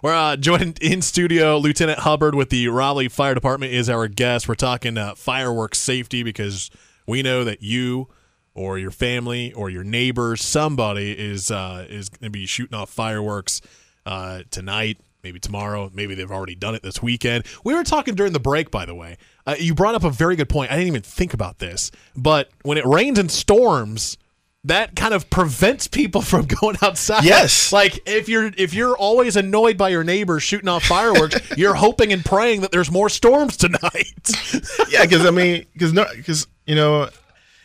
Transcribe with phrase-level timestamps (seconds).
[0.00, 1.58] We're uh, joined in studio.
[1.58, 4.46] Lieutenant Hubbard with the Raleigh Fire Department is our guest.
[4.46, 6.70] We're talking uh, fireworks safety because
[7.04, 8.06] we know that you
[8.54, 12.90] or your family or your neighbor, somebody is uh, is going to be shooting off
[12.90, 13.60] fireworks
[14.06, 17.42] uh, tonight, maybe tomorrow, maybe they've already done it this weekend.
[17.64, 19.16] We were talking during the break, by the way.
[19.48, 20.70] Uh, you brought up a very good point.
[20.70, 24.16] I didn't even think about this, but when it rains and storms
[24.64, 27.24] that kind of prevents people from going outside.
[27.24, 27.72] Yes.
[27.72, 32.12] Like if you're if you're always annoyed by your neighbors shooting off fireworks, you're hoping
[32.12, 34.30] and praying that there's more storms tonight.
[34.90, 37.08] yeah, because I mean, because no, because you know,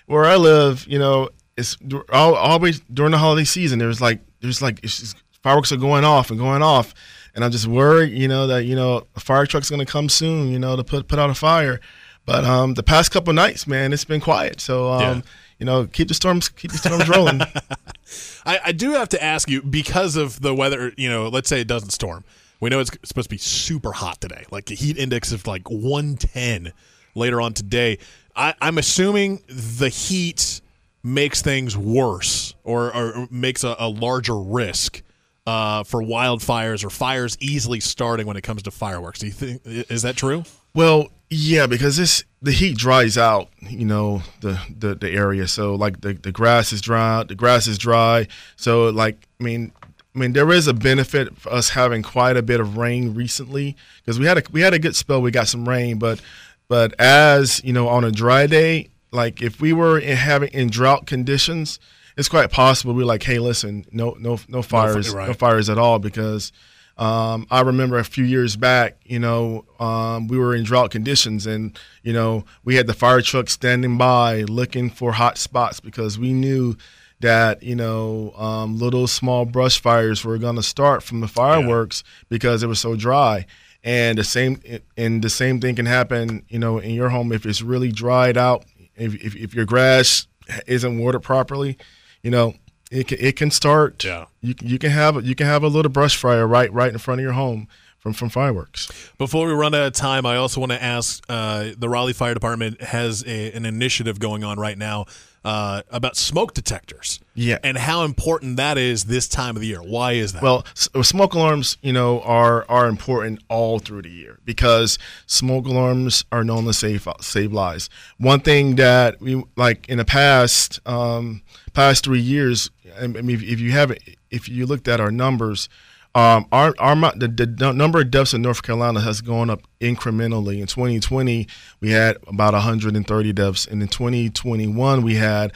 [0.05, 1.77] where I live, you know, it's
[2.11, 3.79] always during the holiday season.
[3.79, 6.93] There's like there's like just, fireworks are going off and going off,
[7.35, 10.09] and I'm just worried, you know, that you know a fire truck's going to come
[10.09, 11.79] soon, you know, to put put out a fire.
[12.25, 14.61] But um, the past couple nights, man, it's been quiet.
[14.61, 15.21] So um, yeah
[15.59, 17.41] you know, keep the storms, keep the storms rolling.
[18.45, 20.93] I, I do have to ask you because of the weather.
[20.97, 22.23] You know, let's say it doesn't storm.
[22.59, 25.69] We know it's supposed to be super hot today, like a heat index of like
[25.69, 26.71] 110
[27.15, 27.97] later on today.
[28.35, 30.61] I, I'm assuming the heat
[31.03, 35.01] makes things worse or, or makes a, a larger risk
[35.45, 39.19] uh, for wildfires or fires easily starting when it comes to fireworks.
[39.19, 40.43] Do you think is that true?
[40.75, 45.47] Well, yeah, because this the heat dries out, you know, the the, the area.
[45.47, 48.27] So like the, the grass is dry, the grass is dry.
[48.55, 49.71] So like I mean
[50.15, 53.75] I mean there is a benefit for us having quite a bit of rain recently
[54.01, 55.21] because we had a we had a good spell.
[55.21, 56.21] We got some rain, but
[56.67, 60.69] but as you know, on a dry day, like if we were in having in
[60.69, 61.79] drought conditions,
[62.17, 65.27] it's quite possible we're like, hey, listen, no no no fires, no, right.
[65.27, 66.51] no fires at all because
[66.97, 71.47] um, I remember a few years back, you know, um, we were in drought conditions
[71.47, 76.19] and, you know, we had the fire truck standing by looking for hot spots because
[76.19, 76.77] we knew
[77.19, 82.03] that, you know, um, little small brush fires were going to start from the fireworks
[82.05, 82.25] yeah.
[82.29, 83.45] because it was so dry.
[83.83, 84.61] And the same,
[84.95, 88.37] and the same thing can happen, you know, in your home if it's really dried
[88.37, 90.27] out, if, if, if your grass
[90.67, 91.77] isn't watered properly,
[92.21, 92.53] you know,
[92.93, 94.03] it can, it can start.
[94.03, 94.25] Yeah.
[94.41, 97.19] You you can have you can have a little brush fire right right in front
[97.19, 97.67] of your home
[98.03, 98.89] from from fireworks.
[99.17, 102.33] Before we run out of time, I also want to ask: uh, the Raleigh Fire
[102.33, 105.05] Department has a, an initiative going on right now
[105.45, 107.21] uh, about smoke detectors.
[107.33, 109.81] Yeah, and how important that is this time of the year.
[109.81, 110.43] Why is that?
[110.43, 116.25] Well, smoke alarms, you know, are are important all through the year because smoke alarms
[116.29, 117.89] are known to save save lives.
[118.17, 121.41] One thing that we like in the past um,
[121.71, 123.95] past three years, I mean, if you have
[124.29, 125.69] if you looked at our numbers,
[126.15, 130.59] um, our, our the, the, number of deaths in North Carolina has gone up incrementally.
[130.59, 131.47] In 2020,
[131.79, 135.51] we had about 130 deaths, and in 2021, we had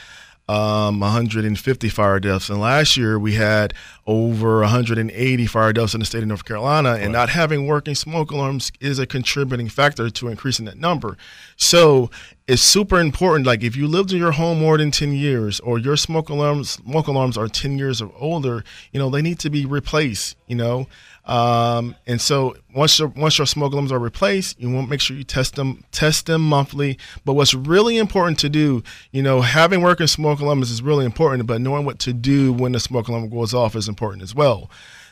[0.50, 2.50] um, 150 fire deaths.
[2.50, 3.74] And last year we had
[4.08, 6.94] over 180 fire deaths in the state of North Carolina.
[6.94, 11.18] And not having working smoke alarms is a contributing factor to increasing that number.
[11.58, 12.10] So
[12.48, 13.46] it's super important.
[13.46, 16.72] Like if you lived in your home more than 10 years, or your smoke alarms
[16.72, 18.64] smoke alarms are 10 years or older,
[18.94, 20.38] you know they need to be replaced.
[20.48, 20.88] You know.
[21.26, 25.02] Um, and so once your once your smoke alarms are replaced, you want to make
[25.02, 26.98] sure you test them test them monthly.
[27.26, 28.82] But what's really important to do,
[29.12, 32.72] you know, having working smoke alarms is really important, but knowing what to do when
[32.72, 34.70] the smoke alarm goes off is important as well.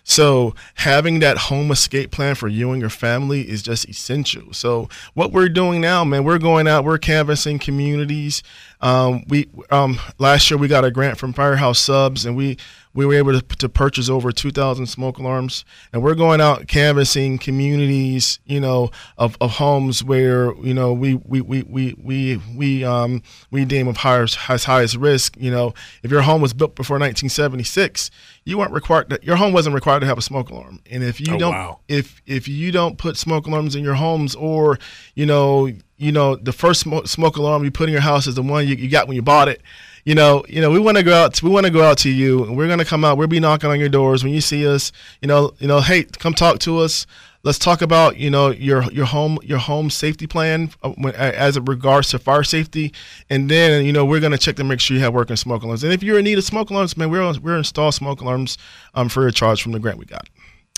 [0.08, 4.54] So having that home escape plan for you and your family is just essential.
[4.54, 8.44] So what we're doing now, man, we're going out, we're canvassing communities.
[8.86, 12.56] Um, we um, last year we got a grant from Firehouse Subs, and we
[12.94, 17.38] we were able to, to purchase over 2,000 smoke alarms, and we're going out canvassing
[17.40, 22.84] communities, you know, of, of homes where you know we we we we we we
[22.84, 25.36] um we deem of highest highest risk.
[25.40, 25.74] You know,
[26.04, 28.12] if your home was built before 1976,
[28.46, 29.10] you weren't required.
[29.10, 31.54] To, your home wasn't required to have a smoke alarm, and if you oh, don't
[31.54, 31.80] wow.
[31.88, 34.78] if if you don't put smoke alarms in your homes, or
[35.16, 38.36] you know you know, the first smoke, smoke alarm you put in your house is
[38.36, 39.62] the one you, you got when you bought it.
[40.04, 41.36] You know, you know, we want to go out.
[41.36, 43.18] To, we want to go out to you, and we're gonna come out.
[43.18, 44.92] We'll be knocking on your doors when you see us.
[45.22, 47.08] You know, you know, hey, come talk to us.
[47.42, 51.64] Let's talk about you know your your home your home safety plan uh, as it
[51.68, 52.94] regards to fire safety,
[53.32, 55.84] and then you know we're gonna check to make sure you have working smoke alarms.
[55.84, 58.60] And if you're in need of smoke alarms, man, we're we're install smoke alarms
[58.94, 60.28] um, for a charge from the grant we got.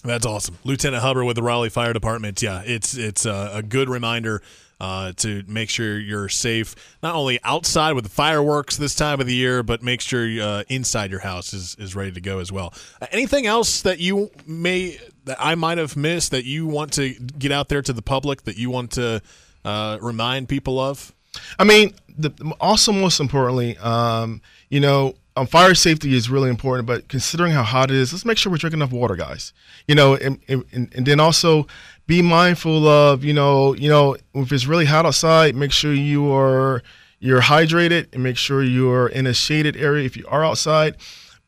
[0.06, 2.42] That's awesome, Lieutenant Hubbard with the Raleigh Fire Department.
[2.42, 4.42] Yeah, it's it's a, a good reminder
[4.80, 9.28] uh, to make sure you're safe, not only outside with the fireworks this time of
[9.28, 12.52] the year, but make sure uh, inside your house is, is ready to go as
[12.52, 12.74] well.
[13.02, 17.14] Uh, anything else that you may that I might have missed that you want to
[17.14, 19.22] get out there to the public that you want to
[19.66, 21.14] uh, remind people of?
[21.60, 26.88] I mean, the, also most importantly, um, you know, um, fire safety is really important,
[26.88, 29.54] but considering how hot it is, let's make sure we drink enough water, guys.
[29.88, 31.68] You know, and, and, and then also
[32.08, 36.32] be mindful of, you know, you know, if it's really hot outside, make sure you
[36.34, 36.82] are
[37.20, 40.96] you're hydrated and make sure you're in a shaded area if you are outside.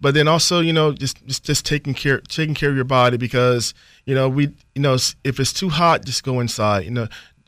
[0.02, 3.18] But then also, you know, just just, just taking care taking care of your body
[3.18, 3.74] because
[4.06, 6.86] you know we you know if it's too hot, just go inside.
[6.86, 7.08] You know,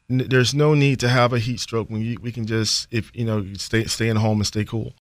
[0.09, 3.25] there's no need to have a heat stroke when you, we can just if you
[3.25, 4.89] know stay stay in home and stay cool.